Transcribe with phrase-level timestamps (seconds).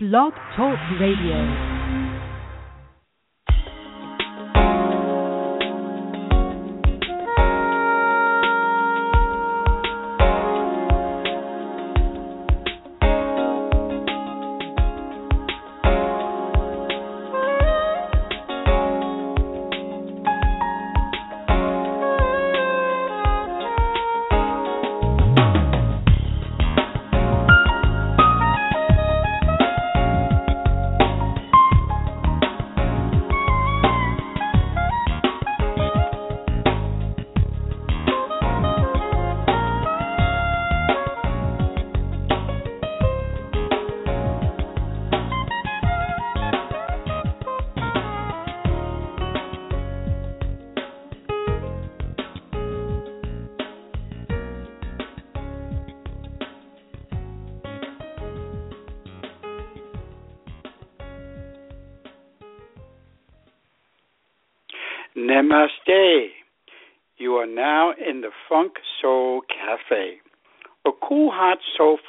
[0.00, 1.77] Blog Talk Radio.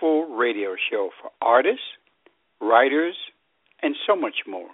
[0.01, 1.97] Radio show for artists,
[2.61, 3.15] writers,
[3.81, 4.69] and so much more.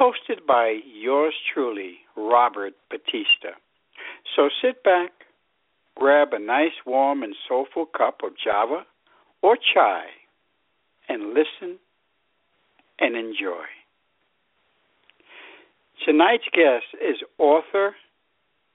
[0.00, 3.58] Hosted by yours truly, Robert Batista.
[4.36, 5.10] So sit back,
[5.96, 8.84] grab a nice, warm, and soulful cup of Java
[9.42, 10.04] or chai,
[11.08, 11.78] and listen
[12.98, 13.64] and enjoy.
[16.04, 17.94] Tonight's guest is author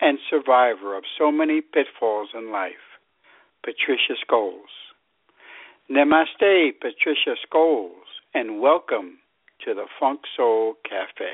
[0.02, 2.74] and survivor of so many pitfalls in life,
[3.64, 4.85] Patricia Scholes.
[5.90, 7.92] Namaste, Patricia Scholes,
[8.34, 9.20] and welcome
[9.64, 11.30] to the Funk Soul Cafe.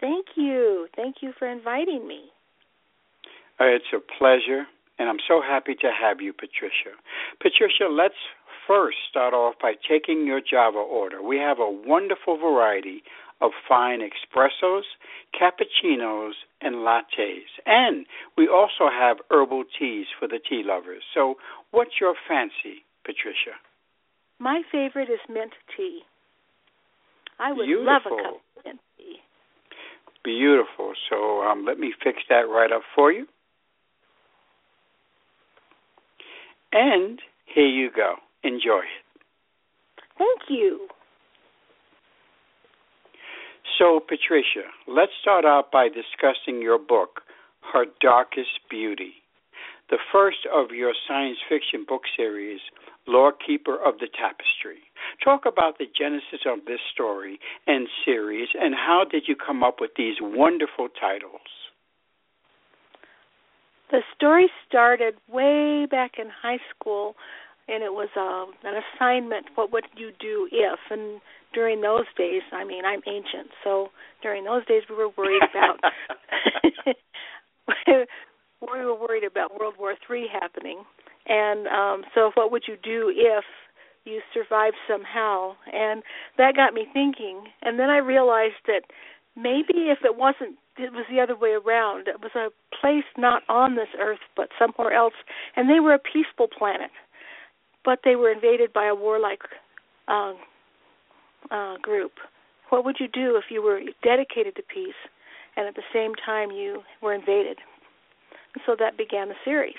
[0.00, 0.86] Thank you.
[0.94, 2.26] Thank you for inviting me.
[3.58, 4.64] Uh, it's a pleasure,
[5.00, 6.94] and I'm so happy to have you, Patricia.
[7.40, 8.14] Patricia, let's
[8.68, 11.20] first start off by taking your Java order.
[11.20, 13.02] We have a wonderful variety
[13.40, 14.82] of fine espressos,
[15.34, 17.50] cappuccinos, and lattes.
[17.66, 18.06] And
[18.38, 21.02] we also have herbal teas for the tea lovers.
[21.12, 21.38] So,
[21.72, 23.56] what's your fancy, Patricia?
[24.38, 26.00] My favorite is mint tea.
[27.38, 27.86] I would Beautiful.
[27.86, 29.16] love a cup of mint tea.
[30.22, 30.92] Beautiful.
[31.08, 33.26] So, um, let me fix that right up for you.
[36.72, 37.18] And
[37.52, 38.14] here you go.
[38.44, 39.04] Enjoy it.
[40.16, 40.86] Thank you.
[43.78, 47.22] So, Patricia, let's start out by discussing your book,
[47.72, 49.14] Her Darkest Beauty,
[49.90, 52.60] the first of your science fiction book series,
[53.06, 54.78] Lore Keeper of the Tapestry.
[55.22, 59.76] Talk about the genesis of this story and series, and how did you come up
[59.80, 61.40] with these wonderful titles?
[63.90, 67.16] The story started way back in high school,
[67.66, 69.46] and it was um, an assignment.
[69.56, 70.78] What would you do if?
[70.90, 71.20] And
[71.52, 73.88] during those days, I mean, I'm ancient, so
[74.22, 75.80] during those days we were worried about
[78.60, 80.84] we were worried about World War Three happening,
[81.26, 83.44] and um, so what would you do if
[84.04, 85.54] you survived somehow?
[85.72, 86.02] And
[86.38, 88.82] that got me thinking, and then I realized that
[89.36, 92.08] maybe if it wasn't it was the other way around.
[92.08, 92.48] It was a
[92.80, 95.14] place not on this earth but somewhere else,
[95.56, 96.90] and they were a peaceful planet,
[97.84, 99.42] but they were invaded by a warlike
[100.08, 100.32] uh,
[101.50, 102.12] uh, group.
[102.70, 105.00] What would you do if you were dedicated to peace
[105.56, 107.58] and at the same time you were invaded?
[108.54, 109.74] And so that began the series.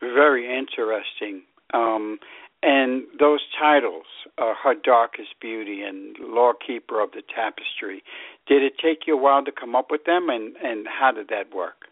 [0.00, 1.42] Very interesting.
[1.74, 2.18] Um,
[2.62, 4.06] and those titles,
[4.38, 8.02] uh, Her Darkest Beauty and Lore Keeper of the Tapestry,
[8.46, 11.28] did it take you a while to come up with them, and, and how did
[11.28, 11.86] that work?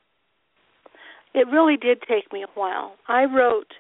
[1.35, 2.95] It really did take me a while.
[3.09, 3.75] I wrote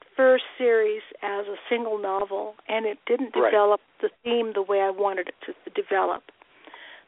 [0.00, 3.50] the first series as a single novel, and it didn't Right.
[3.50, 6.24] develop the theme the way I wanted it to develop.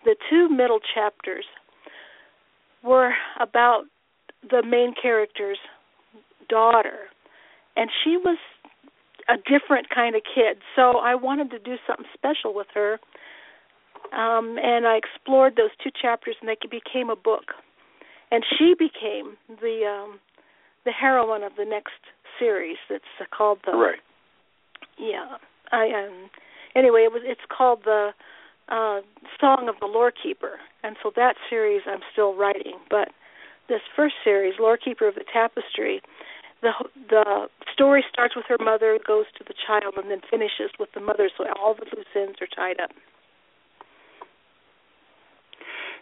[0.04, 1.44] The two middle chapters
[2.82, 3.84] were about
[4.48, 5.58] the main character's
[6.48, 7.08] daughter,
[7.76, 8.38] and she was
[9.28, 10.58] a different kind of kid.
[10.74, 12.94] So I wanted to do something special with her,
[14.12, 17.54] um, and I explored those two chapters, and they became a book.
[18.32, 20.20] And she became the um,
[20.84, 22.00] the heroine of the next
[22.38, 22.76] series.
[22.88, 23.04] That's
[23.36, 23.98] called the Right.
[24.98, 25.36] yeah.
[25.72, 26.30] I um
[26.74, 28.10] anyway, it was it's called the
[28.70, 29.00] uh
[29.40, 30.58] Song of the Lore Keeper.
[30.82, 33.08] And so that series I'm still writing, but
[33.68, 36.02] this first series, Lore Keeper of the Tapestry,
[36.62, 36.72] the
[37.08, 41.00] the story starts with her mother, goes to the child and then finishes with the
[41.00, 42.90] mother so all the loose ends are tied up.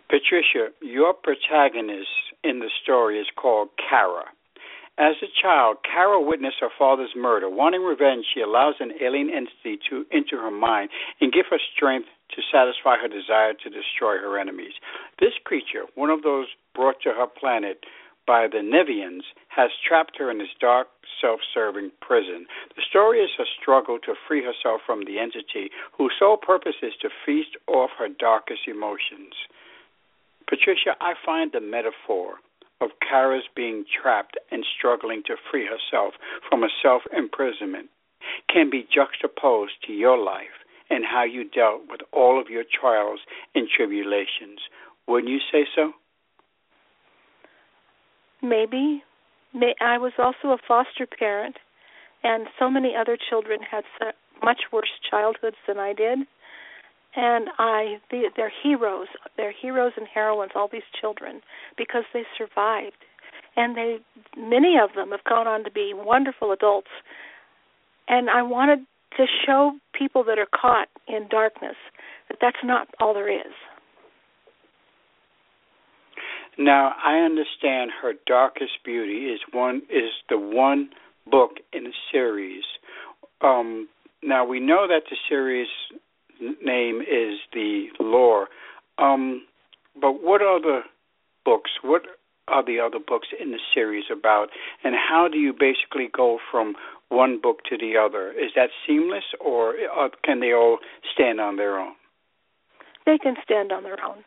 [0.08, 2.08] Patricia, your protagonist
[2.42, 4.24] in the story is called Kara,
[4.98, 7.48] As a child, Kara witnessed her father's murder.
[7.48, 10.90] Wanting revenge, she allows an alien entity to enter her mind
[11.20, 14.74] and give her strength to satisfy her desire to destroy her enemies.
[15.18, 17.84] This creature, one of those brought to her planet
[18.26, 20.88] by the Nevians, has trapped her in this dark,
[21.20, 22.46] self serving prison.
[22.76, 26.92] The story is her struggle to free herself from the entity whose sole purpose is
[27.00, 29.34] to feast off her darkest emotions.
[30.48, 32.40] Patricia, I find the metaphor
[32.80, 36.14] of Kara's being trapped and struggling to free herself
[36.48, 37.88] from a self imprisonment
[38.52, 43.20] can be juxtaposed to your life and how you dealt with all of your trials
[43.54, 44.60] and tribulations.
[45.06, 45.92] Wouldn't you say so?
[48.42, 49.02] Maybe.
[49.54, 51.56] May, I was also a foster parent,
[52.22, 53.84] and so many other children had
[54.44, 56.18] much worse childhoods than I did.
[57.16, 59.08] And I, the, they're heroes.
[59.36, 60.52] They're heroes and heroines.
[60.54, 61.40] All these children,
[61.76, 63.04] because they survived,
[63.56, 63.98] and they,
[64.36, 66.90] many of them have gone on to be wonderful adults.
[68.08, 68.80] And I wanted
[69.18, 71.76] to show people that are caught in darkness
[72.28, 73.52] that that's not all there is.
[76.56, 80.90] Now I understand her darkest beauty is one is the one
[81.30, 82.64] book in a series.
[83.42, 83.88] Um,
[84.22, 85.68] now we know that the series
[86.40, 88.48] name is the lore.
[88.98, 89.42] Um,
[90.00, 90.80] but what are the
[91.44, 91.70] books?
[91.82, 92.02] What
[92.48, 94.48] are the other books in the series about,
[94.82, 96.74] and how do you basically go from
[97.08, 98.32] one book to the other?
[98.32, 99.74] Is that seamless, or
[100.24, 100.78] can they all
[101.12, 101.94] stand on their own?
[103.06, 104.24] They can stand on their own.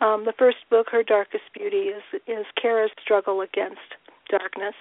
[0.00, 3.96] Um, the first book, Her Darkest Beauty, is is Kara's struggle against
[4.30, 4.74] darkness.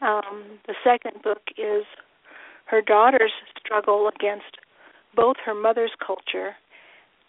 [0.00, 1.84] Um, the second book is
[2.66, 4.58] her daughter's struggle against
[5.14, 6.56] both her mother's culture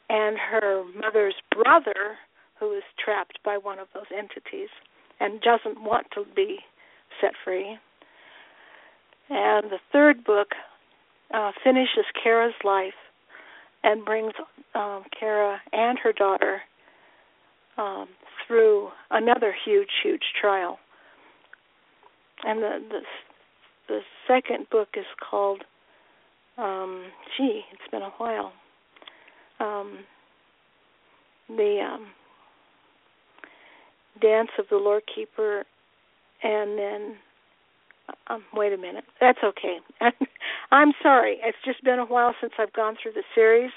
[0.09, 2.17] and her mother's brother,
[2.59, 4.69] who is trapped by one of those entities
[5.19, 6.59] and doesn't want to be
[7.21, 7.77] set free.
[9.29, 10.49] And the third book
[11.33, 12.93] uh, finishes Kara's life
[13.83, 14.33] and brings
[14.73, 16.61] um, Kara and her daughter
[17.77, 18.07] um,
[18.45, 20.79] through another huge, huge trial.
[22.43, 22.99] And the, the
[23.87, 25.63] the second book is called
[26.57, 27.05] um,
[27.37, 28.51] gee, it's been a while.
[29.59, 29.99] Um,
[31.47, 32.07] the um,
[34.21, 35.65] dance of the Lore Keeper,
[36.43, 37.15] and then
[38.27, 39.03] um, wait a minute.
[39.19, 39.77] That's okay.
[40.71, 41.37] I'm sorry.
[41.43, 43.71] It's just been a while since I've gone through the series,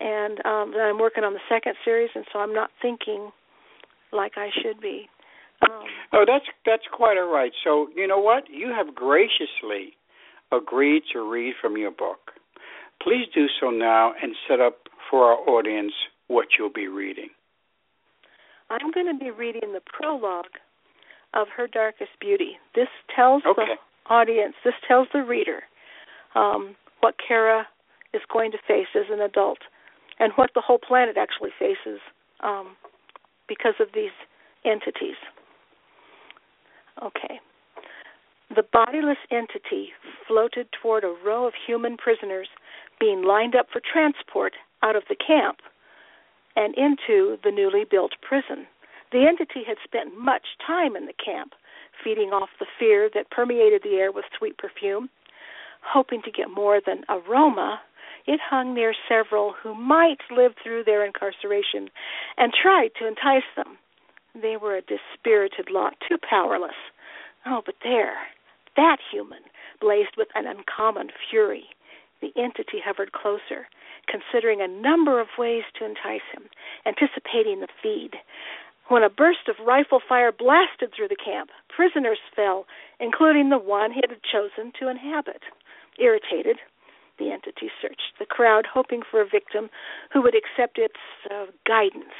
[0.00, 3.30] and um, I'm working on the second series, and so I'm not thinking
[4.12, 5.08] like I should be.
[5.62, 7.52] Um, oh, that's that's quite all right.
[7.64, 8.44] So you know what?
[8.50, 9.96] You have graciously
[10.52, 12.32] agreed to read from your book.
[13.02, 14.78] Please do so now and set up
[15.10, 15.92] for our audience
[16.26, 17.28] what you'll be reading.
[18.70, 20.58] I'm going to be reading the prologue
[21.34, 22.58] of Her Darkest Beauty.
[22.74, 23.62] This tells okay.
[23.66, 25.62] the audience, this tells the reader
[26.34, 27.66] um, what Kara
[28.14, 29.58] is going to face as an adult
[30.18, 32.00] and what the whole planet actually faces
[32.40, 32.76] um,
[33.48, 34.14] because of these
[34.64, 35.16] entities.
[37.02, 37.40] Okay.
[38.54, 39.90] The bodiless entity
[40.26, 42.48] floated toward a row of human prisoners
[42.98, 45.58] being lined up for transport out of the camp
[46.56, 48.66] and into the newly built prison.
[49.12, 51.54] The entity had spent much time in the camp,
[52.02, 55.08] feeding off the fear that permeated the air with sweet perfume.
[55.82, 57.80] Hoping to get more than aroma,
[58.26, 61.88] it hung near several who might live through their incarceration
[62.36, 63.78] and tried to entice them.
[64.34, 66.76] They were a dispirited lot, too powerless.
[67.46, 68.14] Oh, but there,
[68.76, 69.40] that human
[69.80, 71.64] blazed with an uncommon fury.
[72.20, 73.68] The entity hovered closer,
[74.06, 76.44] considering a number of ways to entice him,
[76.84, 78.10] anticipating the feed.
[78.88, 82.66] When a burst of rifle fire blasted through the camp, prisoners fell,
[82.98, 85.42] including the one he had chosen to inhabit.
[85.98, 86.56] Irritated,
[87.18, 89.68] the entity searched the crowd, hoping for a victim
[90.12, 90.96] who would accept its
[91.30, 92.16] uh, guidance.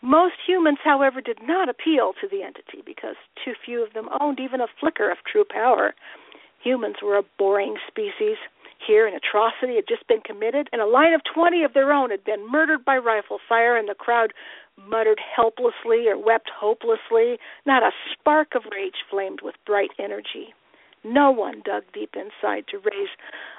[0.00, 4.38] Most humans, however, did not appeal to the entity because too few of them owned
[4.38, 5.94] even a flicker of true power.
[6.62, 8.36] Humans were a boring species.
[8.86, 12.10] Here, an atrocity had just been committed, and a line of 20 of their own
[12.10, 14.34] had been murdered by rifle fire, and the crowd
[14.76, 17.38] muttered helplessly or wept hopelessly.
[17.66, 20.54] Not a spark of rage flamed with bright energy.
[21.04, 23.10] No one dug deep inside to raise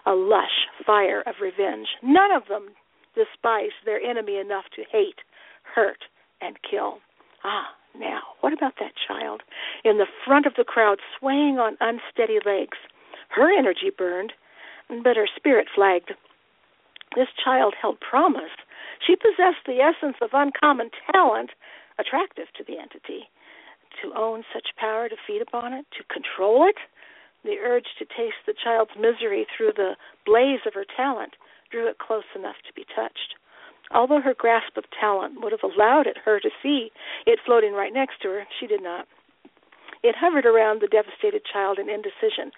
[0.06, 1.88] a lush fire of revenge.
[2.02, 2.70] None of them
[3.14, 5.20] despised their enemy enough to hate,
[5.64, 6.06] hurt,
[6.42, 7.00] and kill.
[7.44, 9.42] Ah, now, what about that child
[9.84, 12.78] in the front of the crowd swaying on unsteady legs?
[13.30, 14.34] Her energy burned,
[15.04, 16.14] but her spirit flagged.
[17.16, 18.52] This child held promise.
[19.00, 21.52] She possessed the essence of uncommon talent,
[22.00, 23.30] attractive to the entity.
[24.02, 26.76] to own such power, to feed upon it, to control it?
[27.44, 31.36] The urge to taste the child's misery through the blaze of her talent
[31.72, 33.36] drew it close enough to be touched.
[33.92, 36.92] Although her grasp of talent would have allowed it her to see
[37.26, 39.08] it floating right next to her, she did not.
[40.04, 42.52] It hovered around the devastated child in indecision.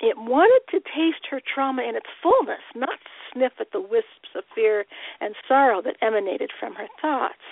[0.00, 2.98] It wanted to taste her trauma in its fullness, not
[3.32, 4.86] sniff at the wisps of fear
[5.20, 7.44] and sorrow that emanated from her thoughts.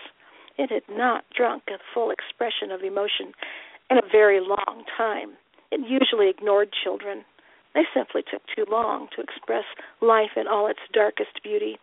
[0.57, 3.35] It had not drunk a full expression of emotion
[3.91, 5.37] in a very long time.
[5.71, 7.25] It usually ignored children.
[7.75, 9.65] They simply took too long to express
[10.01, 11.79] life in all its darkest beauty.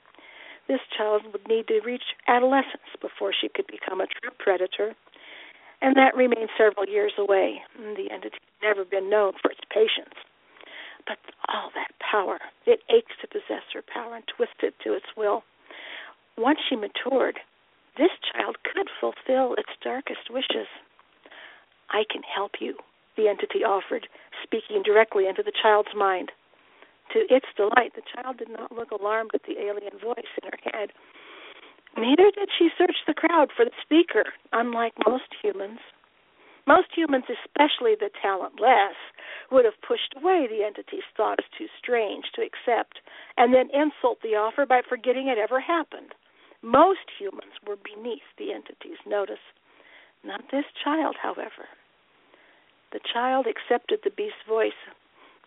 [0.67, 4.95] This child would need to reach adolescence before she could become a true predator,
[5.81, 7.61] and that remained several years away.
[7.77, 10.24] The entity had never been known for its patience.
[11.07, 15.05] But all that power, it ached to possess her power and twist it to its
[15.15, 15.43] will.
[16.37, 17.39] Once she matured,
[17.97, 20.67] this child could fulfill its darkest wishes.
[21.89, 22.77] I can help you,
[23.15, 24.07] the entity offered,
[24.43, 26.31] speaking directly into the child's mind.
[27.13, 30.59] To its delight, the child did not look alarmed at the alien voice in her
[30.71, 30.89] head.
[31.97, 35.79] Neither did she search the crowd for the speaker, unlike most humans.
[36.67, 38.97] Most humans, especially the talentless,
[39.51, 42.99] would have pushed away the entity's thought as too strange to accept,
[43.37, 46.15] and then insult the offer by forgetting it ever happened.
[46.63, 49.43] Most humans were beneath the entity's notice.
[50.23, 51.69] Not this child, however.
[52.91, 54.71] The child accepted the beast's voice,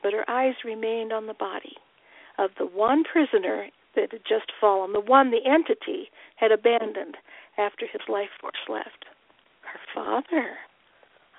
[0.03, 1.77] but her eyes remained on the body
[2.39, 7.17] of the one prisoner that had just fallen, the one the entity had abandoned
[7.57, 9.07] after his life force left.
[9.63, 10.57] Her father.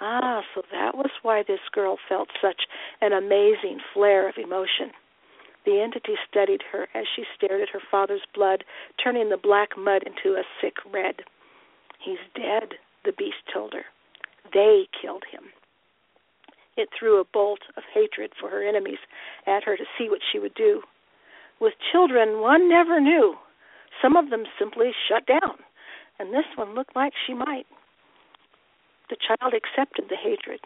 [0.02, 2.62] Ah, so that was why this girl felt such
[3.02, 4.92] an amazing flare of emotion.
[5.66, 8.64] The entity studied her as she stared at her father's blood,
[9.04, 11.16] turning the black mud into a sick red.
[12.00, 13.84] He's dead, the beast told her.
[14.54, 15.52] They killed him.
[16.78, 19.00] It threw a bolt of hatred for her enemies
[19.46, 20.82] at her to see what she would do.
[21.60, 23.36] With children, one never knew.
[24.02, 25.58] Some of them simply shut down,
[26.20, 27.66] and this one looked like she might.
[29.10, 30.62] The child accepted the hatred.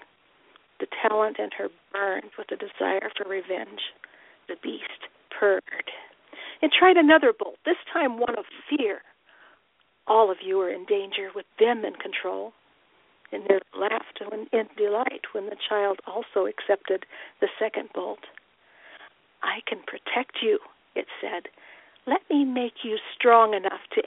[0.80, 3.82] The talent in her burned with a desire for revenge.
[4.48, 5.92] The beast purred.
[6.62, 9.02] It tried another bolt, this time one of fear.
[10.08, 12.54] All of you are in danger with them in control
[13.34, 17.06] and there laughed in delight when the child also accepted
[17.42, 18.20] the second bolt.
[19.42, 20.60] I can protect you,
[20.96, 21.50] it said.
[22.06, 24.04] Let me make you strong enough to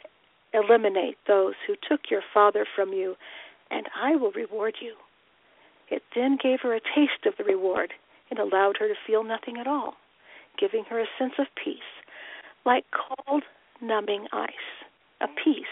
[0.55, 3.17] eliminate those who took your father from you,
[3.71, 4.95] and I will reward you.
[5.91, 7.93] It then gave her a taste of the reward
[8.31, 9.95] and allowed her to feel nothing at all,
[10.59, 11.79] giving her a sense of peace,
[12.65, 13.45] like cold,
[13.81, 14.51] numbing ice,
[15.21, 15.65] a peace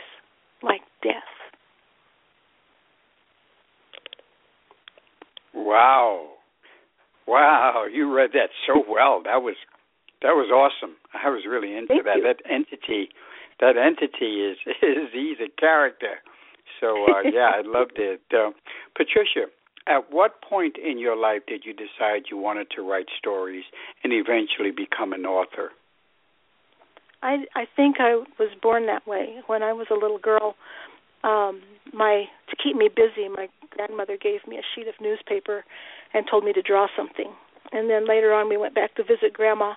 [0.63, 1.15] like death.
[5.55, 6.29] Wow.
[7.27, 9.23] Wow, you read that so well.
[9.25, 9.57] That was
[10.23, 10.97] that was awesome.
[11.13, 12.17] I was really into Thank that.
[12.17, 12.23] You.
[12.23, 13.09] That entity
[13.61, 16.21] that entity is is he's a character.
[16.81, 18.23] So uh yeah, I loved it.
[18.33, 18.51] Uh,
[18.97, 19.47] Patricia,
[19.87, 23.65] at what point in your life did you decide you wanted to write stories
[24.03, 25.71] and eventually become an author?
[27.23, 29.37] I I think I was born that way.
[29.47, 30.55] When I was a little girl,
[31.23, 35.65] um my to keep me busy, my grandmother gave me a sheet of newspaper
[36.13, 37.33] and told me to draw something.
[37.73, 39.75] And then later on we went back to visit grandma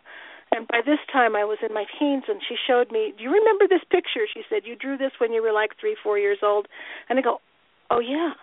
[0.51, 3.31] and by this time I was in my teens and she showed me, "Do you
[3.31, 6.39] remember this picture?" She said, "You drew this when you were like 3, 4 years
[6.41, 6.67] old."
[7.09, 7.41] And I go,
[7.89, 8.33] "Oh yeah.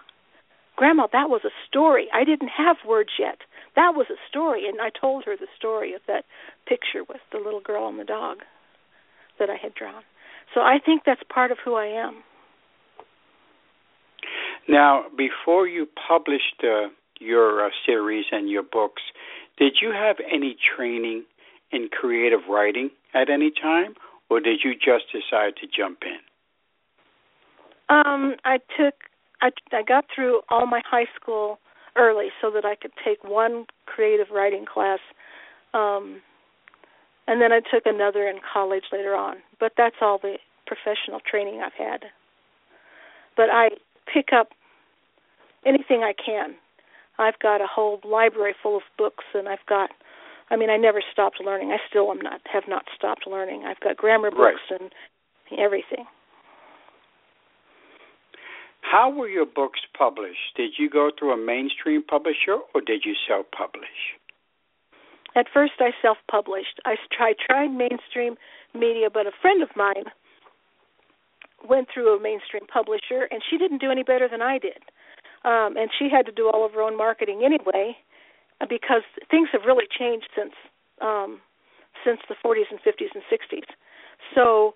[0.76, 2.11] Grandma, that was a story.
[2.12, 3.38] I didn't have words yet.
[3.75, 6.25] That was a story." And I told her the story of that
[6.66, 8.44] picture with the little girl and the dog
[9.38, 10.04] that I had drawn.
[10.52, 12.23] So I think that's part of who I am.
[14.68, 16.88] Now, before you published uh,
[17.20, 19.02] your uh, series and your books,
[19.58, 21.25] did you have any training
[21.75, 23.95] in creative writing at any time,
[24.31, 26.19] or did you just decide to jump in?
[27.95, 28.95] Um, I took
[29.43, 31.59] I I got through all my high school
[31.97, 35.00] early so that I could take one creative writing class.
[35.75, 36.23] Um
[37.26, 39.37] and then I took another in college later on.
[39.59, 42.04] But that's all the professional training I've had.
[43.37, 43.71] But I
[44.12, 44.49] pick up
[45.64, 46.54] anything I can.
[47.19, 49.90] I've got a whole library full of books, and I've got.
[50.50, 51.70] I mean, I never stopped learning.
[51.72, 53.64] I still am not have not stopped learning.
[53.66, 54.80] I've got grammar books right.
[54.80, 54.90] and
[55.58, 56.04] everything.
[58.82, 60.54] How were your books published?
[60.56, 64.14] Did you go through a mainstream publisher or did you self publish?
[65.34, 66.80] At first, I self published.
[66.84, 68.36] I tried, tried mainstream
[68.74, 70.04] media, but a friend of mine
[71.66, 74.78] went through a mainstream publisher, and she didn't do any better than I did.
[75.44, 77.96] um, and she had to do all of her own marketing anyway,
[78.61, 80.52] because things have really changed since
[81.00, 81.40] um,
[82.04, 83.68] since the 40s and 50s and 60s.
[84.34, 84.75] So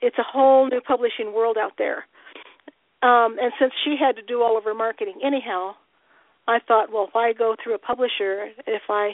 [0.00, 2.06] it's a whole new publishing world out there.
[3.02, 5.74] Um, and since she had to do all of her marketing anyhow,
[6.46, 9.12] I thought, well, why go through a publisher if I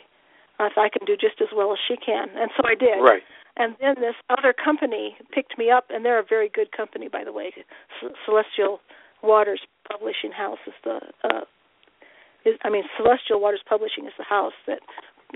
[0.61, 2.29] if I can do just as well as she can?
[2.37, 3.01] And so I did.
[3.01, 3.23] Right.
[3.57, 7.25] And then this other company picked me up, and they're a very good company, by
[7.25, 7.53] the way.
[8.25, 8.81] Celestial
[9.23, 11.41] Waters Publishing House is the, uh,
[12.45, 14.81] is, I mean, Celestial Waters Publishing is the house that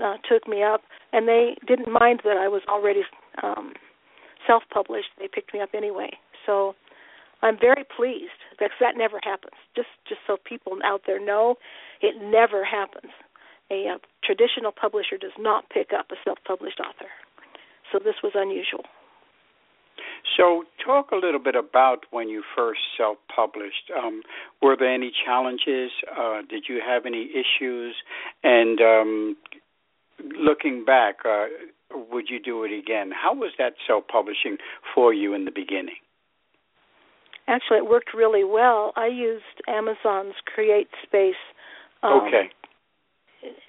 [0.03, 0.81] uh, took me up,
[1.11, 3.01] and they didn't mind that I was already
[3.41, 3.73] um,
[4.47, 5.09] self-published.
[5.19, 6.11] They picked me up anyway.
[6.45, 6.75] So
[7.41, 9.55] I'm very pleased because that never happens.
[9.75, 11.55] Just just so people out there know,
[12.01, 13.11] it never happens.
[13.71, 17.11] A, a traditional publisher does not pick up a self-published author.
[17.91, 18.83] So this was unusual.
[20.37, 23.91] So, talk a little bit about when you first self published.
[23.95, 24.21] Um,
[24.61, 25.91] were there any challenges?
[26.17, 27.95] Uh, did you have any issues?
[28.43, 29.37] And um,
[30.39, 31.45] looking back, uh,
[32.11, 33.11] would you do it again?
[33.11, 34.57] How was that self publishing
[34.95, 35.95] for you in the beginning?
[37.47, 38.93] Actually, it worked really well.
[38.95, 41.35] I used Amazon's Create Space.
[42.01, 42.49] Um, okay.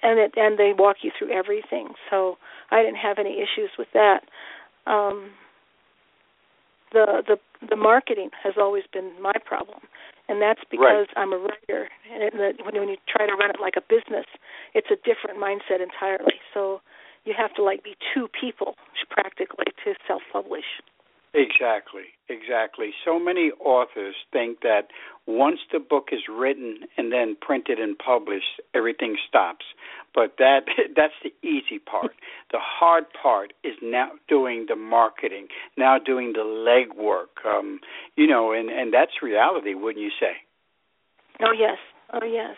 [0.01, 2.37] And it and they walk you through everything, so
[2.71, 4.21] I didn't have any issues with that.
[4.87, 5.31] Um,
[6.95, 7.37] the the
[7.67, 9.83] the marketing has always been my problem,
[10.29, 11.19] and that's because right.
[11.19, 11.91] I'm a writer.
[12.07, 14.25] And the, when when you try to run it like a business,
[14.73, 16.39] it's a different mindset entirely.
[16.53, 16.79] So
[17.25, 18.75] you have to like be two people
[19.11, 20.79] practically to self-publish.
[21.35, 22.91] Exactly, exactly.
[23.03, 24.87] So many authors think that
[25.27, 29.65] once the book is written and then printed and published, everything stops.
[30.13, 30.61] But that
[30.95, 32.13] that's the easy part.
[32.51, 37.45] The hard part is now doing the marketing, now doing the legwork.
[37.45, 37.81] Um,
[38.15, 40.37] you know, and and that's reality, wouldn't you say?
[41.41, 41.77] Oh yes,
[42.13, 42.55] oh yes.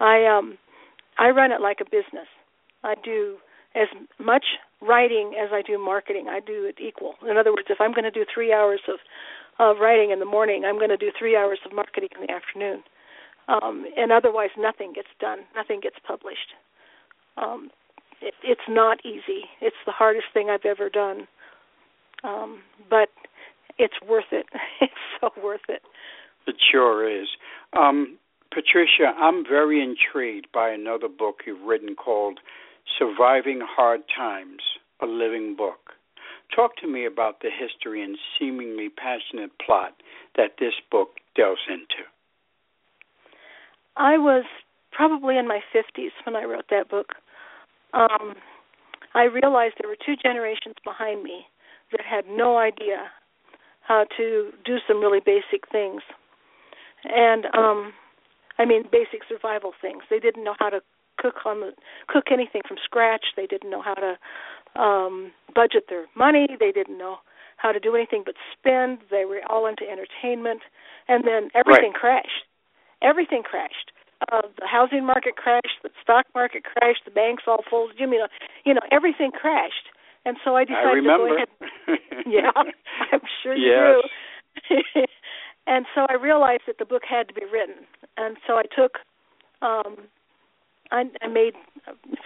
[0.00, 0.58] I um
[1.18, 2.28] I run it like a business.
[2.84, 3.36] I do
[3.74, 4.44] as much
[4.80, 6.26] writing as I do marketing.
[6.28, 7.14] I do it equal.
[7.28, 8.98] In other words, if I'm going to do three hours of
[9.58, 12.32] of writing in the morning, I'm going to do three hours of marketing in the
[12.32, 12.82] afternoon.
[13.46, 15.40] Um, and otherwise, nothing gets done.
[15.54, 16.54] Nothing gets published.
[17.36, 17.70] Um,
[18.22, 19.44] it, it's not easy.
[19.60, 21.26] It's the hardest thing I've ever done.
[22.24, 23.10] Um, but
[23.78, 24.46] it's worth it.
[24.80, 25.82] it's so worth it.
[26.46, 27.28] It sure is.
[27.76, 28.16] Um,
[28.52, 32.40] Patricia, I'm very intrigued by another book you've written called
[32.98, 34.62] Surviving Hard Times,
[35.00, 35.92] a Living Book.
[36.54, 39.94] Talk to me about the history and seemingly passionate plot
[40.36, 42.08] that this book delves into.
[43.96, 44.44] I was
[44.90, 47.14] probably in my 50s when I wrote that book.
[47.94, 48.34] Um,
[49.14, 51.46] I realized there were two generations behind me
[51.92, 53.10] that had no idea
[53.82, 56.02] how to do some really basic things.
[57.04, 57.92] And um
[58.58, 60.02] I mean basic survival things.
[60.10, 60.80] They didn't know how to
[61.20, 61.72] cook on the
[62.08, 63.26] cook anything from scratch.
[63.36, 64.18] They didn't know how to
[64.80, 66.48] um budget their money.
[66.58, 67.18] They didn't know
[67.56, 68.98] how to do anything but spend.
[69.10, 70.62] They were all into entertainment,
[71.08, 72.22] and then everything right.
[72.24, 72.44] crashed.
[73.02, 73.92] Everything crashed.
[74.32, 75.80] Uh, the housing market crashed.
[75.82, 77.04] The stock market crashed.
[77.04, 77.98] The banks all folded.
[77.98, 78.28] You know,
[78.64, 79.88] you know, everything crashed.
[80.24, 81.28] And so I decided I remember.
[81.28, 81.98] to go ahead.
[82.26, 82.50] yeah,
[83.12, 84.76] I'm sure you yes.
[84.76, 85.02] do.
[85.66, 88.98] and so I realized that the book had to be written, and so I took
[89.62, 90.08] um,
[90.90, 91.54] I, I made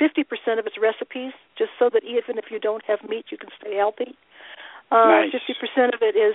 [0.01, 3.51] 50% of its recipes, just so that even if you don't have meat, you can
[3.61, 4.17] stay healthy.
[4.91, 5.33] Uh, nice.
[5.33, 6.35] 50% of it is,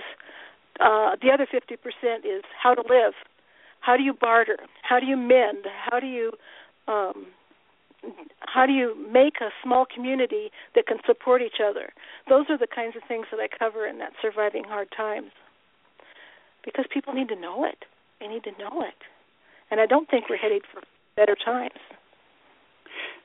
[0.80, 1.76] uh, the other 50%
[2.24, 3.14] is how to live.
[3.80, 4.58] How do you barter?
[4.82, 5.66] How do you mend?
[5.90, 6.32] How do you,
[6.86, 7.26] um,
[8.40, 11.92] how do you make a small community that can support each other?
[12.28, 15.30] Those are the kinds of things that I cover in that surviving hard times.
[16.64, 17.84] Because people need to know it.
[18.20, 18.94] They need to know it.
[19.70, 20.82] And I don't think we're headed for
[21.16, 21.80] better times.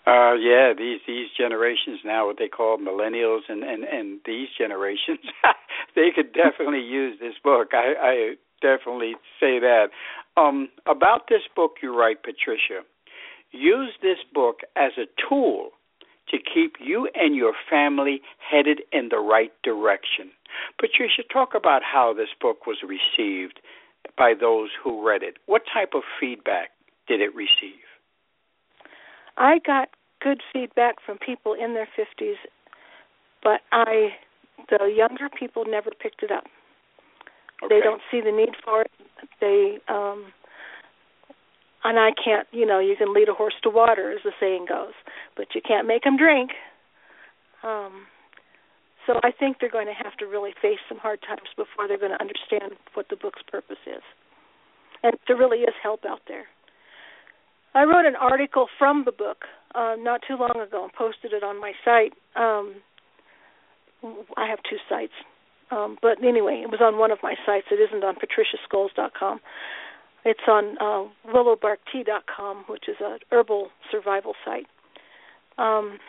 [0.07, 5.25] Uh, yeah, these these generations now, what they call millennials, and and and these generations,
[5.95, 7.69] they could definitely use this book.
[7.73, 9.87] I, I definitely say that.
[10.37, 12.81] Um, about this book you write, Patricia,
[13.51, 15.69] use this book as a tool
[16.29, 20.31] to keep you and your family headed in the right direction.
[20.79, 23.59] Patricia, talk about how this book was received
[24.17, 25.37] by those who read it.
[25.45, 26.69] What type of feedback
[27.07, 27.81] did it receive?
[29.37, 29.89] I got
[30.25, 32.41] good feedback from people in their 50s,
[33.45, 34.17] but I
[34.71, 36.45] the younger people never picked it up.
[37.61, 37.69] Okay.
[37.75, 38.91] They don't see the need for it.
[39.39, 40.33] They um
[41.83, 44.65] and I can't, you know, you can lead a horse to water as the saying
[44.67, 44.97] goes,
[45.37, 46.49] but you can't make them drink.
[47.63, 48.07] Um
[49.05, 52.01] so I think they're going to have to really face some hard times before they're
[52.01, 54.01] going to understand what the book's purpose is.
[55.03, 56.45] and there really is help out there.
[57.75, 61.43] I wrote an article from the book uh, not too long ago and posted it
[61.43, 62.13] on my site.
[62.35, 62.75] Um,
[64.37, 65.13] I have two sites,
[65.71, 67.67] um, but anyway, it was on one of my sites.
[67.71, 69.39] It isn't on patriciascholes.com.
[70.23, 74.67] It's on uh, willowbarktea.com, which is a herbal survival site.
[75.57, 75.99] Um,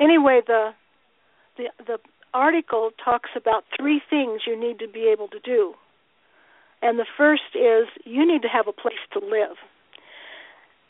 [0.00, 0.70] anyway, the
[1.56, 1.98] the the
[2.34, 5.74] article talks about three things you need to be able to do.
[6.80, 9.56] And the first is you need to have a place to live.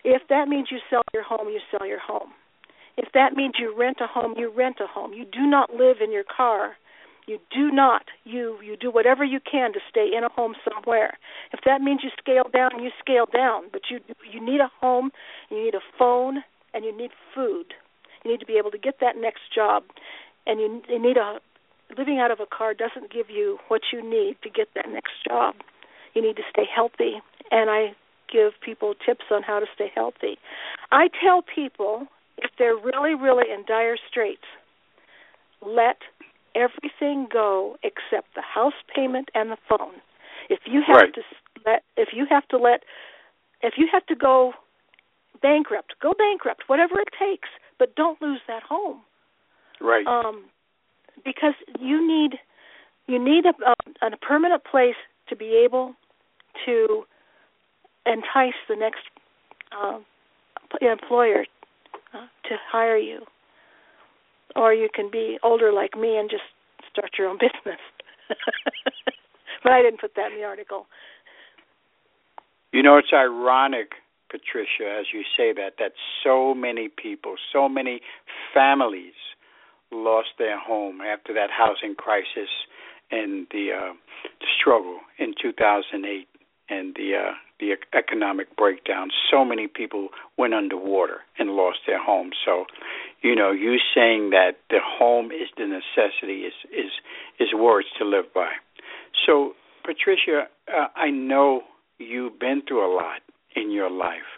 [0.04, 2.30] If that means you sell your home, you sell your home.
[2.96, 5.12] If that means you rent a home, you rent a home.
[5.12, 6.76] You do not live in your car.
[7.26, 8.02] You do not.
[8.24, 11.18] You you do whatever you can to stay in a home somewhere.
[11.52, 13.64] If that means you scale down, you scale down.
[13.72, 15.12] But you you need a home,
[15.50, 16.42] you need a phone,
[16.74, 17.74] and you need food.
[18.24, 19.84] You need to be able to get that next job,
[20.46, 21.38] and you, you need a
[21.96, 25.12] living out of a car doesn't give you what you need to get that next
[25.26, 25.54] job.
[26.14, 27.94] You need to stay healthy, and I
[28.32, 30.38] give people tips on how to stay healthy.
[30.90, 32.06] I tell people
[32.38, 34.46] if they're really, really in dire straits,
[35.64, 35.98] let
[36.54, 39.94] everything go except the house payment and the phone.
[40.48, 41.14] If you have right.
[41.14, 41.22] to
[41.64, 42.82] let, if you have to let,
[43.62, 44.52] if you have to go
[45.40, 49.00] bankrupt, go bankrupt, whatever it takes, but don't lose that home.
[49.80, 50.06] Right.
[50.06, 50.44] Um,
[51.24, 52.38] because you need
[53.06, 54.94] you need a, a, a permanent place
[55.28, 55.94] to be able
[56.64, 57.04] to
[58.06, 59.00] entice the next
[59.72, 59.98] uh,
[60.80, 61.44] employer
[62.14, 63.20] uh, to hire you.
[64.54, 66.42] Or you can be older like me and just
[66.90, 67.80] start your own business.
[69.62, 70.86] but I didn't put that in the article.
[72.72, 73.92] You know, it's ironic,
[74.30, 75.92] Patricia, as you say that, that
[76.24, 78.00] so many people, so many
[78.54, 79.14] families
[79.90, 82.48] lost their home after that housing crisis
[83.10, 83.92] and the, uh,
[84.58, 86.28] struggle in 2008
[86.70, 89.10] and the uh, the economic breakdown.
[89.30, 92.34] So many people went underwater and lost their homes.
[92.44, 92.66] So,
[93.22, 96.90] you know, you saying that the home is the necessity is is
[97.38, 98.50] is words to live by.
[99.24, 99.52] So,
[99.84, 101.62] Patricia, uh, I know
[101.98, 103.20] you've been through a lot
[103.54, 104.30] in your life.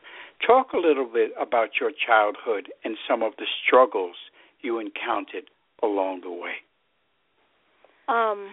[0.47, 4.17] Talk a little bit about your childhood and some of the struggles
[4.61, 5.45] you encountered
[5.83, 6.61] along the way.
[8.09, 8.53] Um,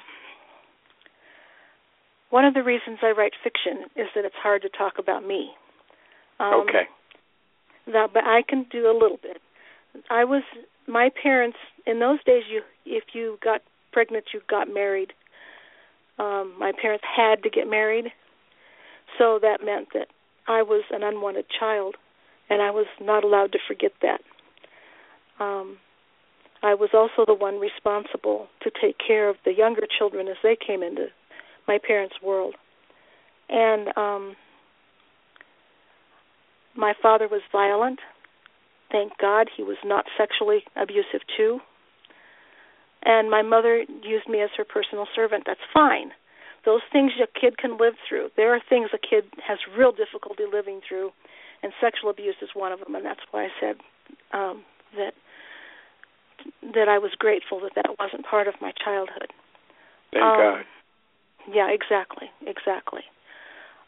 [2.31, 5.51] one of the reasons I write fiction is that it's hard to talk about me.
[6.39, 6.87] Um, okay.
[7.87, 9.37] That, but I can do a little bit.
[10.09, 10.43] I was
[10.87, 12.43] my parents in those days.
[12.49, 15.13] You, if you got pregnant, you got married.
[16.17, 18.05] Um, my parents had to get married,
[19.17, 20.07] so that meant that
[20.47, 21.95] I was an unwanted child,
[22.49, 24.21] and I was not allowed to forget that.
[25.43, 25.77] Um,
[26.63, 30.55] I was also the one responsible to take care of the younger children as they
[30.55, 31.07] came into
[31.67, 32.55] my parents' world.
[33.49, 34.35] And um
[36.75, 37.99] my father was violent.
[38.91, 41.59] Thank God he was not sexually abusive too.
[43.03, 45.43] And my mother used me as her personal servant.
[45.47, 46.11] That's fine.
[46.65, 48.29] Those things a kid can live through.
[48.37, 51.09] There are things a kid has real difficulty living through,
[51.63, 52.93] and sexual abuse is one of them.
[52.93, 53.75] And that's why I said
[54.33, 54.63] um,
[54.95, 55.13] that
[56.73, 59.33] that I was grateful that that wasn't part of my childhood.
[60.11, 60.65] Thank um, God.
[61.51, 63.01] Yeah, exactly, exactly.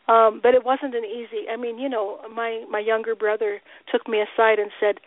[0.08, 1.50] Um, but it wasn't an easy.
[1.50, 3.62] I mean, you know, my my younger brother
[3.92, 5.00] took me aside and said,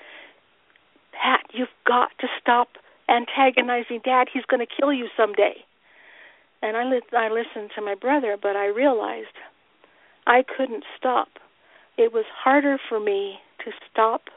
[1.12, 2.68] "Pat, you've got to stop
[3.08, 4.28] antagonizing Dad.
[4.32, 5.64] He's going to kill you someday."
[6.62, 9.36] And I li- I listened to my brother, but I realized
[10.26, 11.28] I couldn't stop.
[11.98, 14.30] It was harder for me to stop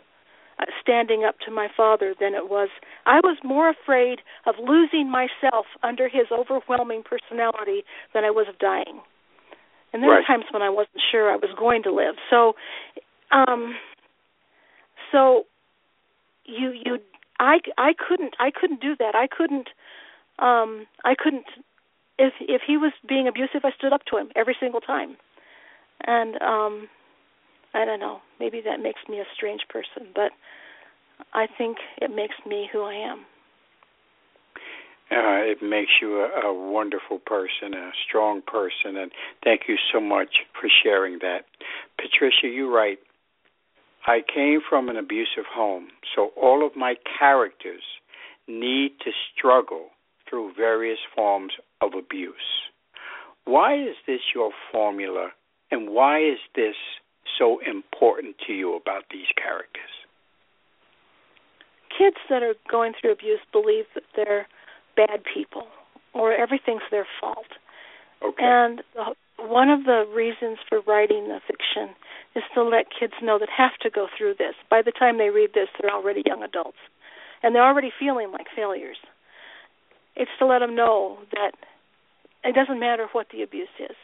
[0.82, 2.69] standing up to my father than it was.
[3.06, 8.60] I was more afraid of losing myself under his overwhelming personality than I was of
[8.60, 9.02] dying.
[9.93, 10.17] And there right.
[10.17, 12.15] were times when I wasn't sure I was going to live.
[12.30, 12.54] So,
[13.32, 13.76] um,
[15.12, 15.45] so
[16.45, 17.00] you you
[17.39, 19.15] I I couldn't I couldn't do that.
[19.15, 19.69] I couldn't
[20.39, 21.45] um I couldn't
[22.17, 25.17] if if he was being abusive I stood up to him every single time.
[26.06, 26.89] And um
[27.73, 28.19] I don't know.
[28.39, 30.32] Maybe that makes me a strange person, but
[31.34, 33.25] I think it makes me who I am.
[35.12, 39.12] Uh, it makes you a, a wonderful person, a strong person, and
[39.43, 40.29] thank you so much
[40.60, 41.45] for sharing that.
[41.97, 42.99] Patricia, you're right.
[44.05, 47.82] I came from an abusive home, so all of my characters
[48.47, 49.88] need to struggle
[50.29, 52.36] through various forms of abuse.
[53.45, 55.29] Why is this your formula,
[55.71, 56.75] and why is this
[57.39, 59.89] so important to you about these characters?
[61.97, 64.47] Kids that are going through abuse believe that they're
[64.95, 65.63] bad people
[66.13, 67.47] or everything's their fault.
[68.21, 68.36] Okay.
[68.39, 69.15] And the
[69.47, 71.95] one of the reasons for writing the fiction
[72.36, 74.54] is to let kids know that have to go through this.
[74.69, 76.78] By the time they read this, they're already young adults,
[77.41, 78.97] and they're already feeling like failures.
[80.15, 81.52] It's to let them know that
[82.43, 83.95] it doesn't matter what the abuse is.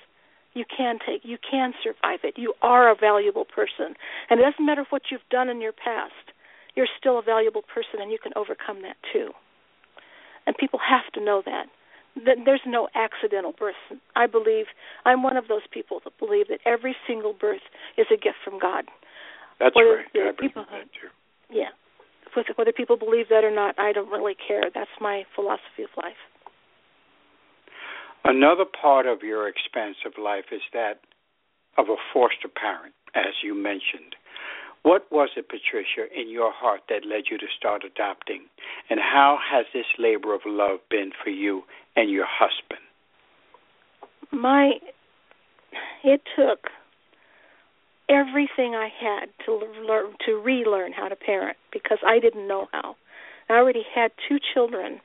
[0.56, 2.36] You can take, you can survive it.
[2.38, 3.94] You are a valuable person,
[4.30, 6.32] and it doesn't matter what you've done in your past.
[6.76, 9.30] You're still a valuable person, and you can overcome that too.
[10.48, 11.68] And people have to know that
[12.16, 13.76] there's no accidental birth.
[14.16, 14.66] I believe
[15.04, 17.64] I'm one of those people that believe that every single birth
[17.98, 18.86] is a gift from God.
[19.60, 20.36] That's whether right.
[20.36, 21.12] I people, that too.
[21.50, 21.76] Yeah.
[22.56, 24.64] Whether people believe that or not, I don't really care.
[24.74, 26.20] That's my philosophy of life.
[28.26, 31.00] Another part of your expansive life is that
[31.78, 34.16] of a foster parent, as you mentioned.
[34.82, 38.46] What was it, Patricia, in your heart that led you to start adopting?
[38.90, 41.64] And how has this labor of love been for you
[41.96, 42.82] and your husband?
[44.32, 44.74] My
[46.04, 46.70] it took
[48.10, 49.54] everything I had to
[49.88, 52.96] learn to relearn how to parent because I didn't know how.
[53.50, 55.00] I already had two children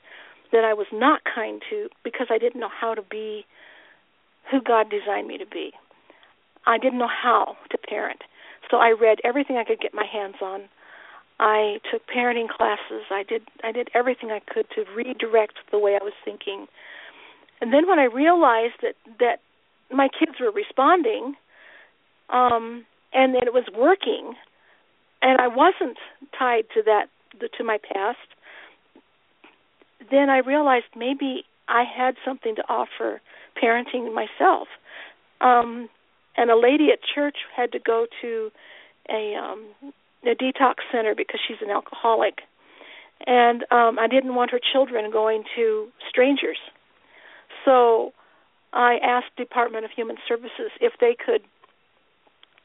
[0.52, 3.44] that I was not kind to because I didn't know how to be
[4.50, 5.72] who God designed me to be.
[6.66, 8.22] I didn't know how to parent.
[8.70, 10.68] So I read everything I could get my hands on.
[11.38, 13.04] I took parenting classes.
[13.10, 16.66] I did I did everything I could to redirect the way I was thinking.
[17.60, 19.40] And then when I realized that that
[19.90, 21.34] my kids were responding,
[22.28, 24.34] um, and that it was working,
[25.22, 25.98] and I wasn't
[26.38, 27.06] tied to that
[27.56, 28.18] to my past,
[30.10, 33.20] then I realized maybe I had something to offer
[33.62, 34.68] parenting myself.
[35.40, 35.88] Um,
[36.36, 38.50] and a lady at church had to go to
[39.08, 39.66] a um
[40.22, 42.40] a detox center because she's an alcoholic
[43.26, 46.58] and um I didn't want her children going to strangers.
[47.64, 48.12] So
[48.72, 51.42] I asked Department of Human Services if they could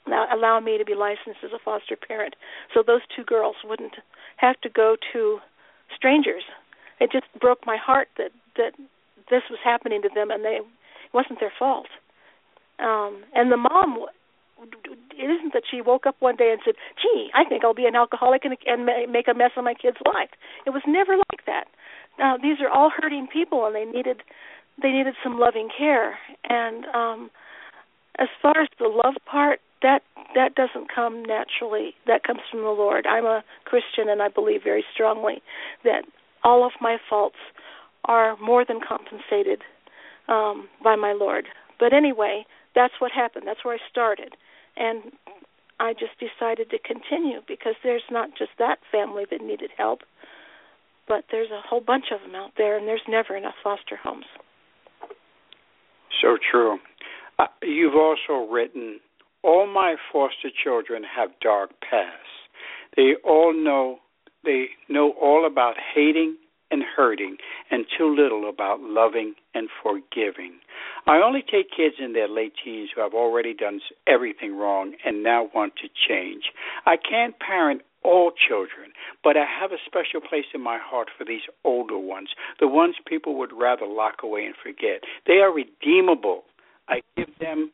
[0.08, 2.36] allow me to be licensed as a foster parent
[2.74, 3.96] so those two girls wouldn't
[4.38, 5.40] have to go to
[5.96, 6.44] strangers.
[7.00, 8.74] It just broke my heart that that
[9.30, 11.88] this was happening to them and they it wasn't their fault.
[12.80, 14.06] Um and the mom
[15.18, 17.86] it isn't that she woke up one day and said, "Gee, I think I'll be
[17.88, 20.30] an alcoholic and, and make a mess of my kid's life."
[20.66, 21.68] It was never like that.
[22.18, 24.24] Now, these are all hurting people, and they needed
[24.82, 26.18] they needed some loving care.
[26.50, 27.32] And um,
[28.20, 30.02] as far as the love part, that
[30.34, 31.94] that doesn't come naturally.
[32.08, 33.06] That comes from the Lord.
[33.06, 35.42] I'm a Christian, and I believe very strongly
[35.84, 36.04] that
[36.46, 37.36] all of my faults
[38.06, 39.62] are more than compensated
[40.30, 41.46] um, by my Lord.
[41.80, 43.46] But anyway, that's what happened.
[43.46, 44.36] That's where I started
[44.78, 45.12] and
[45.80, 50.00] I just decided to continue because there's not just that family that needed help,
[51.08, 54.26] but there's a whole bunch of them out there, and there's never enough foster homes.
[56.22, 56.80] So true.
[57.38, 59.00] Uh, you've also written,
[59.44, 62.32] All my foster children have dark pasts.
[62.96, 63.98] They all know
[64.46, 66.38] they know all about hating
[66.72, 67.38] and hurting
[67.72, 70.54] and too little about loving and forgiving.
[71.08, 75.24] I only take kids in their late teens who have already done everything wrong and
[75.24, 76.46] now want to change.
[76.86, 78.92] I can't parent all children,
[79.24, 82.30] but I have a special place in my heart for these older ones,
[82.60, 85.02] the ones people would rather lock away and forget.
[85.26, 86.44] They are redeemable.
[86.88, 87.72] I give them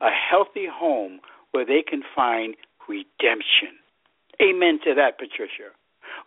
[0.00, 2.54] a healthy home where they can find
[2.88, 3.74] redemption.
[4.40, 5.74] Amen to that, Patricia.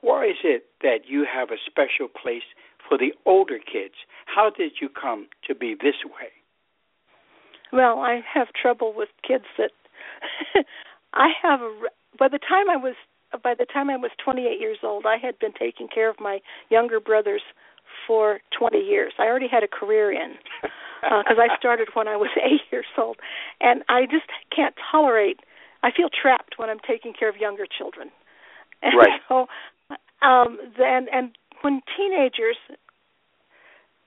[0.06, 2.46] Why is it that you have a special place
[2.88, 3.96] for the older kids?
[4.28, 6.30] How did you come to be this way?
[7.74, 9.72] Well, I have trouble with kids that
[11.16, 11.74] I have a
[12.20, 12.94] by the time I was
[13.44, 16.38] by the time I was 28 years old, I had been taking care of my
[16.70, 17.42] younger brothers
[18.06, 19.14] for 20 years.
[19.18, 20.36] I already had a career in
[21.02, 23.18] because uh, I started when I was 8 years old,
[23.60, 25.40] and I just can't tolerate.
[25.82, 28.12] I feel trapped when I'm taking care of younger children.
[28.84, 29.22] And right.
[29.30, 29.48] So
[30.22, 32.58] um then and when teenagers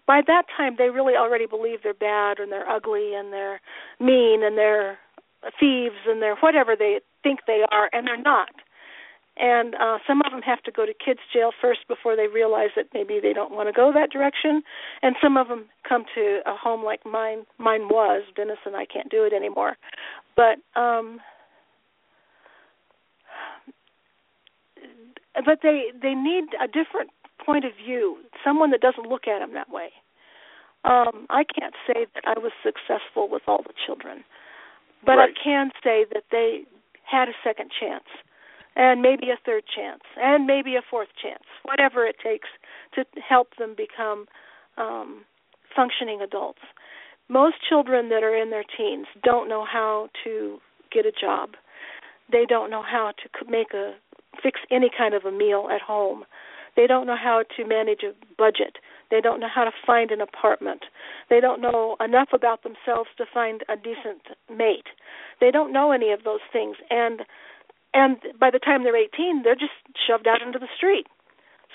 [0.06, 3.60] by that time they really already believe they're bad and they're ugly and they're
[4.00, 4.98] mean and they're
[5.60, 8.50] thieves and they're whatever they think they are and they're not.
[9.36, 12.70] And uh some of them have to go to kids jail first before they realize
[12.74, 14.62] that maybe they don't want to go that direction.
[15.02, 18.84] And some of them come to a home like mine mine was Dennis and I
[18.84, 19.76] can't do it anymore.
[20.34, 21.20] But um
[25.44, 27.10] but they they need a different
[27.44, 29.90] point of view, someone that doesn't look at them that way.
[30.84, 34.24] Um, I can't say that I was successful with all the children,
[35.04, 35.30] but right.
[35.30, 36.62] I can say that they
[37.04, 38.04] had a second chance,
[38.76, 42.48] and maybe a third chance, and maybe a fourth chance, whatever it takes
[42.94, 44.26] to help them become
[44.76, 45.24] um,
[45.74, 46.60] functioning adults.
[47.28, 50.58] most children that are in their teens don't know how to
[50.90, 51.50] get a job.
[52.30, 53.94] They don't know how to make a
[54.42, 56.24] fix any kind of a meal at home.
[56.76, 58.76] They don't know how to manage a budget.
[59.10, 60.84] They don't know how to find an apartment.
[61.30, 64.86] They don't know enough about themselves to find a decent mate.
[65.40, 67.22] They don't know any of those things and
[67.94, 69.72] and by the time they're 18, they're just
[70.06, 71.06] shoved out into the street.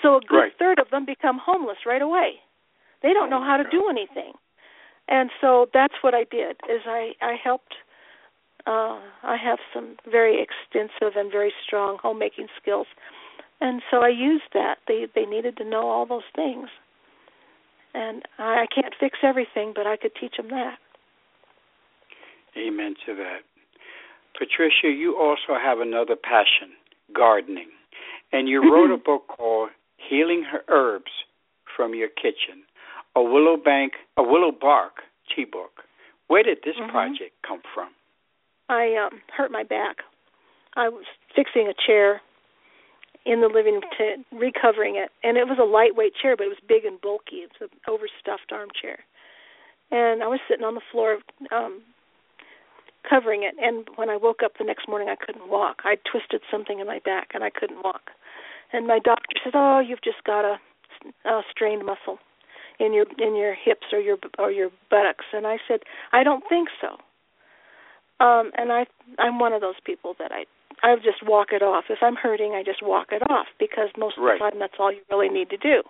[0.00, 0.52] So a good right.
[0.58, 2.40] third of them become homeless right away.
[3.02, 4.32] They don't know how to do anything.
[5.08, 7.74] And so that's what I did is I I helped
[8.66, 12.86] uh I have some very extensive and very strong homemaking skills.
[13.60, 14.76] And so I used that.
[14.88, 16.68] They they needed to know all those things.
[17.94, 20.78] And I can't fix everything, but I could teach them that.
[22.56, 23.40] Amen to that.
[24.36, 26.74] Patricia, you also have another passion,
[27.14, 27.68] gardening.
[28.32, 31.12] And you wrote a book called Healing Her Herbs
[31.76, 32.64] from Your Kitchen,
[33.14, 34.94] a willow bank, a willow bark
[35.34, 35.82] tea book.
[36.26, 36.90] Where did this mm-hmm.
[36.90, 37.90] project come from?
[38.68, 39.98] I um hurt my back.
[40.76, 42.20] I was fixing a chair
[43.26, 46.58] in the living room, recovering it, and it was a lightweight chair, but it was
[46.68, 47.40] big and bulky.
[47.46, 48.98] It's an overstuffed armchair,
[49.90, 51.18] and I was sitting on the floor,
[51.52, 51.82] um,
[53.08, 53.54] covering it.
[53.60, 55.82] And when I woke up the next morning, I couldn't walk.
[55.84, 58.10] I twisted something in my back, and I couldn't walk.
[58.72, 60.58] And my doctor said, "Oh, you've just got a,
[61.24, 62.18] a strained muscle
[62.80, 65.80] in your in your hips or your or your buttocks." And I said,
[66.12, 66.98] "I don't think so."
[68.20, 68.86] Um, and I
[69.18, 70.44] I'm one of those people that I
[70.82, 71.84] I just walk it off.
[71.88, 74.34] If I'm hurting, I just walk it off because most right.
[74.34, 75.82] of the time that's all you really need to do.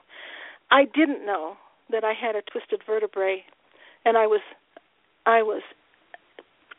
[0.71, 1.57] I didn't know
[1.91, 3.45] that I had a twisted vertebrae,
[4.05, 4.41] and I was
[5.27, 5.63] I was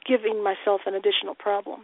[0.08, 1.82] giving myself an additional problem.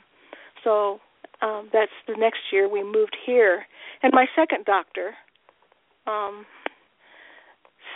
[0.63, 0.99] So
[1.41, 3.65] um, that's the next year we moved here,
[4.03, 5.13] and my second doctor
[6.07, 6.45] um,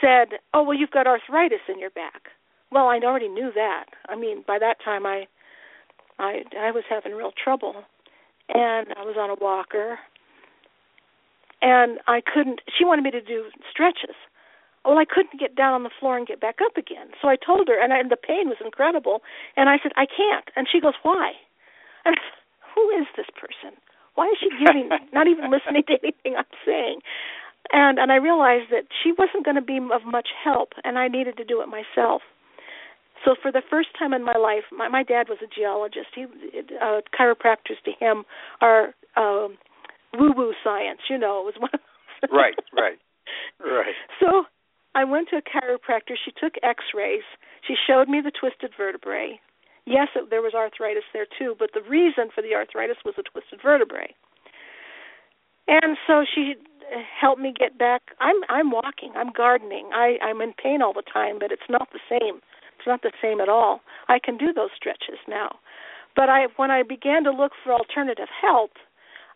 [0.01, 2.29] said, "Oh well, you've got arthritis in your back."
[2.71, 3.85] Well, I already knew that.
[4.09, 5.27] I mean, by that time I
[6.19, 7.83] I I was having real trouble,
[8.53, 9.99] and I was on a walker,
[11.61, 12.61] and I couldn't.
[12.77, 14.15] She wanted me to do stretches.
[14.85, 17.09] Well, I couldn't get down on the floor and get back up again.
[17.19, 19.23] So I told her, and, I, and the pain was incredible.
[19.57, 20.45] And I said, I can't.
[20.55, 21.33] And she goes, Why?
[22.05, 22.37] And I said,
[22.75, 23.75] Who is this person?
[24.13, 26.99] Why is she giving, not even listening to anything I'm saying?
[27.73, 31.07] And and I realized that she wasn't going to be of much help, and I
[31.07, 32.21] needed to do it myself.
[33.25, 36.13] So for the first time in my life, my, my dad was a geologist.
[36.13, 38.23] He uh, chiropractors to him
[38.61, 39.57] are um,
[40.13, 40.99] woo-woo science.
[41.09, 41.71] You know, it was one.
[41.73, 42.99] Of right, right,
[43.59, 43.95] right.
[44.21, 44.43] So
[44.93, 46.13] I went to a chiropractor.
[46.23, 47.25] She took X-rays.
[47.67, 49.39] She showed me the twisted vertebrae.
[49.85, 53.23] Yes, it, there was arthritis there too, but the reason for the arthritis was a
[53.23, 54.13] twisted vertebrae.
[55.67, 56.55] And so she
[57.19, 58.01] helped me get back.
[58.19, 59.13] I'm I'm walking.
[59.15, 59.89] I'm gardening.
[59.93, 62.41] I I'm in pain all the time, but it's not the same.
[62.85, 63.81] It's not the same at all.
[64.07, 65.57] I can do those stretches now.
[66.15, 68.77] But I when I began to look for alternative help,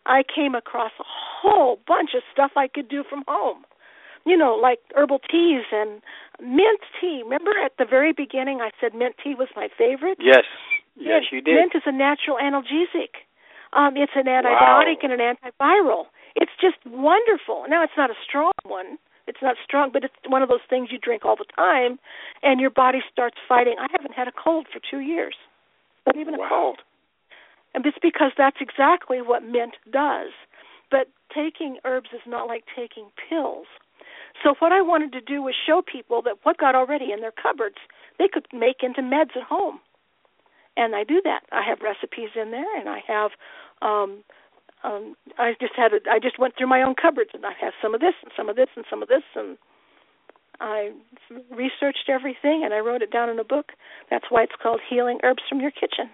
[0.06, 1.04] I came across a
[1.42, 3.64] whole bunch of stuff I could do from home
[4.26, 6.02] you know, like herbal teas and
[6.40, 7.22] mint tea.
[7.24, 10.18] Remember at the very beginning I said mint tea was my favorite?
[10.20, 10.44] Yes.
[10.94, 11.56] Yes, you did.
[11.56, 13.24] Mint is a natural analgesic.
[13.72, 15.08] Um, it's an antibiotic wow.
[15.08, 16.04] and an antiviral.
[16.36, 17.64] It's just wonderful.
[17.68, 18.98] Now it's not a strong one.
[19.26, 21.98] It's not strong, but it's one of those things you drink all the time
[22.42, 23.76] and your body starts fighting.
[23.78, 25.34] I haven't had a cold for 2 years.
[26.06, 26.46] Not even wow.
[26.46, 26.78] a cold.
[27.74, 30.30] And it's because that's exactly what mint does.
[30.90, 33.66] But taking herbs is not like taking pills.
[34.42, 37.32] So what I wanted to do was show people that what got already in their
[37.32, 37.76] cupboards
[38.18, 39.80] they could make into meds at home.
[40.76, 41.40] And I do that.
[41.52, 43.30] I have recipes in there and I have
[43.82, 44.24] um
[44.84, 47.72] um I just had a, I just went through my own cupboards and I have
[47.82, 49.56] some of this and some of this and some of this and
[50.60, 50.90] I
[51.50, 53.72] researched everything and I wrote it down in a book.
[54.10, 56.10] That's why it's called Healing Herbs from Your Kitchen.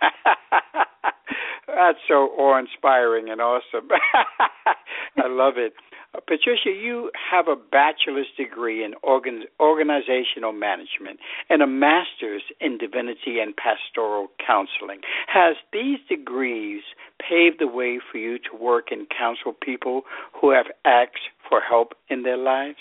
[1.66, 3.88] That's so awe-inspiring and awesome.
[5.16, 5.72] I love it.
[6.14, 12.78] Uh, Patricia, you have a bachelor's degree in organ- organizational management and a master's in
[12.78, 15.00] divinity and pastoral counseling.
[15.26, 16.82] Has these degrees
[17.18, 20.02] paved the way for you to work and counsel people
[20.38, 22.78] who have asked for help in their lives?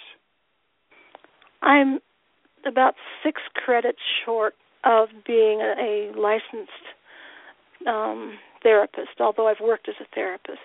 [1.62, 2.00] I'm
[2.66, 6.72] about six credits short of being a, a licensed
[7.88, 10.60] um, therapist, although I've worked as a therapist.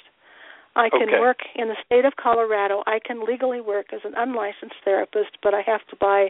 [0.76, 1.18] I can okay.
[1.18, 2.82] work in the state of Colorado.
[2.86, 6.28] I can legally work as an unlicensed therapist, but I have to buy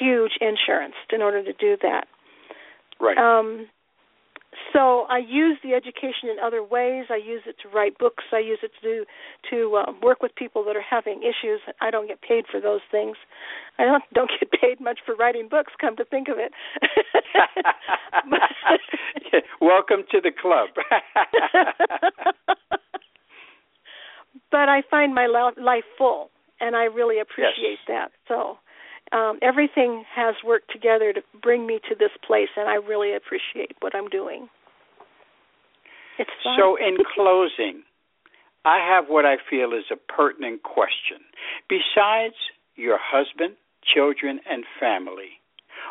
[0.00, 2.06] huge insurance in order to do that.
[3.00, 3.18] Right.
[3.18, 3.68] Um,
[4.72, 7.06] so I use the education in other ways.
[7.10, 8.24] I use it to write books.
[8.32, 9.04] I use it to do,
[9.50, 11.60] to uh, work with people that are having issues.
[11.80, 13.16] I don't get paid for those things.
[13.78, 15.72] I don't don't get paid much for writing books.
[15.80, 16.52] Come to think of it.
[19.60, 20.68] Welcome to the club.
[24.58, 26.30] but I find my life full,
[26.60, 27.86] and I really appreciate yes.
[27.86, 28.08] that.
[28.26, 28.58] So
[29.16, 33.76] um, everything has worked together to bring me to this place, and I really appreciate
[33.78, 34.48] what I'm doing.
[36.18, 36.56] It's fun.
[36.58, 37.84] So, in closing,
[38.64, 41.22] I have what I feel is a pertinent question.
[41.68, 42.34] Besides
[42.74, 43.54] your husband,
[43.94, 45.38] children, and family,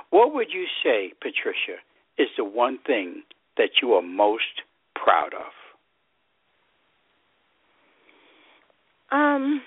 [0.10, 1.80] what would you say, Patricia,
[2.18, 3.24] is the one thing
[3.56, 5.57] that you are most proud of?
[9.12, 9.62] Um,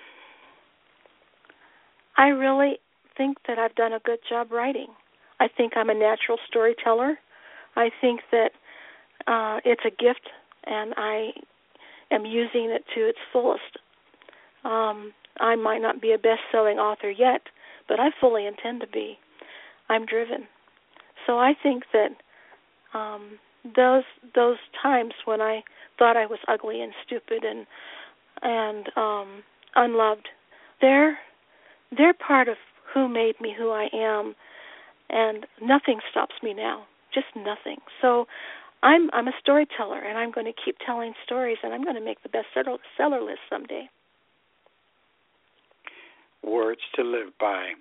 [2.16, 2.78] I really
[3.16, 4.88] think that I've done a good job writing.
[5.38, 7.18] I think I'm a natural storyteller.
[7.76, 8.51] I think that
[9.26, 10.28] uh, it's a gift,
[10.64, 11.30] and I
[12.11, 13.78] am using it to its fullest.
[14.64, 17.43] Um, I might not be a best-selling author yet,
[17.88, 19.16] but I fully intend to be.
[19.88, 20.47] I'm driven,
[21.26, 23.38] so I think that um,
[23.76, 25.62] those those times when I
[25.99, 27.66] thought I was ugly and stupid and
[28.43, 29.43] and um,
[29.76, 30.28] unloved,
[30.80, 31.18] they're
[31.97, 32.57] they're part of
[32.95, 34.34] who made me who I am,
[35.09, 36.84] and nothing stops me now.
[37.12, 37.78] Just nothing.
[38.01, 38.26] So
[38.82, 42.05] I'm I'm a storyteller, and I'm going to keep telling stories, and I'm going to
[42.05, 43.88] make the best seller list someday.
[46.43, 47.72] Words to live by.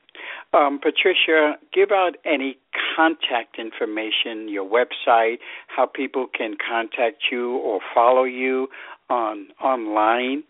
[0.52, 2.58] Um, Patricia, give out any
[2.96, 5.38] contact information, your website,
[5.68, 8.68] how people can contact you or follow you
[9.10, 10.44] on online.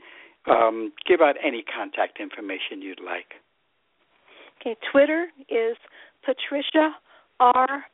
[0.49, 3.35] Um, give out any contact information you'd like.
[4.59, 5.77] Okay, Twitter is
[6.25, 6.95] Patricia
[7.39, 7.85] R.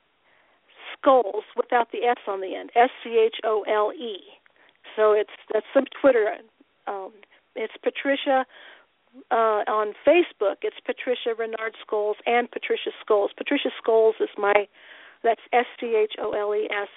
[1.03, 2.71] Scholes without the S on the end.
[2.75, 4.17] S C H O L E.
[4.95, 6.35] So it's that's some Twitter.
[6.87, 7.11] Um,
[7.55, 8.45] it's Patricia
[9.31, 10.57] uh, on Facebook.
[10.61, 13.29] It's Patricia Renard Scholes and Patricia Scholes.
[13.37, 14.67] Patricia Scholes is my
[15.23, 16.89] that's S C H O L E S.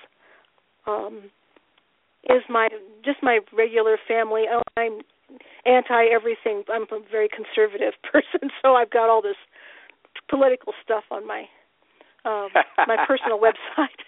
[0.86, 1.30] Um,
[2.24, 2.68] is my
[3.04, 4.44] just my regular family.
[4.50, 5.00] Oh, I'm
[5.66, 6.64] anti everything.
[6.72, 9.36] I'm a very conservative person, so I've got all this
[10.28, 11.44] political stuff on my
[12.24, 12.48] um,
[12.86, 14.02] my personal website.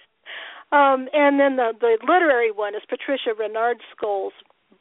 [0.73, 4.33] Um, and then the the literary one is Patricia Renard Scholes,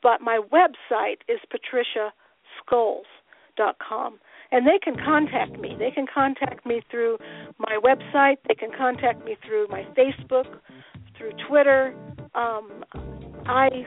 [0.02, 4.20] but my website is patriciascholes.com.
[4.52, 5.76] And they can contact me.
[5.78, 7.20] They can contact me through
[7.60, 8.38] my website.
[8.48, 10.60] They can contact me through my Facebook,
[11.16, 11.94] through Twitter.
[12.34, 12.84] Um,
[13.50, 13.84] I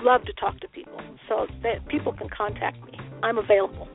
[0.00, 2.92] love to talk to people, so that people can contact me.
[3.24, 3.88] I'm available.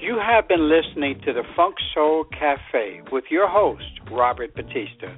[0.00, 5.12] You have been listening to the Funk Soul Cafe with your host, Robert Batista.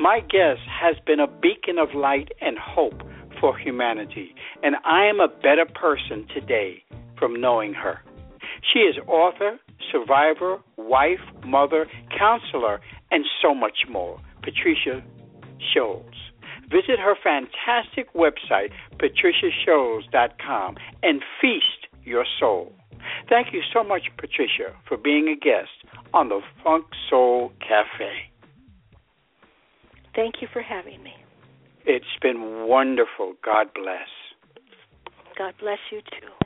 [0.00, 3.00] My guest has been a beacon of light and hope
[3.40, 4.34] for humanity,
[4.64, 6.82] and I am a better person today
[7.16, 8.00] from knowing her.
[8.72, 9.60] She is author,
[9.92, 11.86] survivor, wife, mother,
[12.18, 12.80] counselor,
[13.12, 14.20] and so much more.
[14.42, 15.00] Patricia
[15.72, 16.15] Scholes.
[16.70, 22.72] Visit her fantastic website, patriciascholes.com, and feast your soul.
[23.28, 25.70] Thank you so much, Patricia, for being a guest
[26.12, 28.30] on the Funk Soul Cafe.
[30.14, 31.12] Thank you for having me.
[31.84, 33.34] It's been wonderful.
[33.44, 34.08] God bless.
[35.38, 36.45] God bless you too.